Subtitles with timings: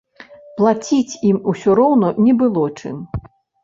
[0.59, 2.97] Плаціць ім усё роўна не было чым.